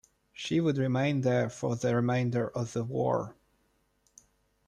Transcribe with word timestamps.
She 0.33 0.59
would 0.59 0.79
remain 0.79 1.21
there 1.21 1.47
for 1.47 1.75
the 1.75 1.95
remainder 1.95 2.47
of 2.47 2.73
the 2.73 2.83
war. 2.83 3.35